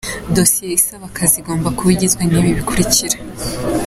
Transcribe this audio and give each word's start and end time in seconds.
Dossier 0.35 0.73
isaba 0.79 1.05
akazi 1.09 1.35
igomba 1.41 1.67
kuba 1.77 1.89
igizwe 1.95 2.21
n’ibi 2.25 2.57
bikurikira: 2.57 3.15